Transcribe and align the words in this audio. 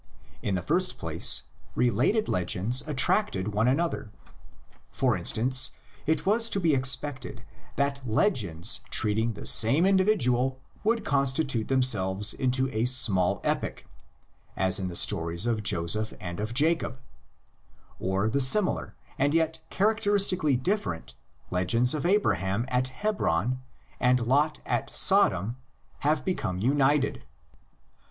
In 0.41 0.55
the 0.55 0.63
first 0.63 0.97
place, 0.97 1.43
related 1.75 2.27
legends 2.27 2.81
attracted 2.87 3.49
one 3.49 3.67
another. 3.67 4.11
For 4.91 5.15
instance, 5.15 5.73
it 6.07 6.25
was 6.25 6.49
to 6.49 6.59
be 6.59 6.73
expected 6.73 7.43
that 7.75 8.01
legends 8.03 8.81
treating 8.89 9.33
the 9.33 9.45
same 9.45 9.85
individual 9.85 10.59
would 10.83 11.05
constitute 11.05 11.67
themselves 11.67 12.33
into 12.33 12.67
a 12.71 12.85
small 12.85 13.41
epic, 13.43 13.85
as 14.57 14.79
in 14.79 14.87
the 14.87 14.95
stories 14.95 15.45
of 15.45 15.61
Joseph 15.61 16.15
and 16.19 16.39
of 16.39 16.55
Jacob; 16.55 16.97
or 17.99 18.27
the 18.27 18.39
similar, 18.39 18.95
and 19.19 19.35
yet 19.35 19.59
characteristically 19.69 20.55
different, 20.57 21.13
legends 21.51 21.93
of 21.93 22.07
Abraham 22.07 22.65
at 22.69 22.87
Hebron 22.87 23.61
and 23.99 24.19
Lot 24.25 24.61
at 24.65 24.89
Sodom 24.95 25.57
have 25.99 26.25
become 26.25 26.57
united. 26.57 27.21